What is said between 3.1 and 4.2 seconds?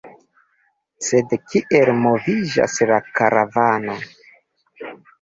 karavano?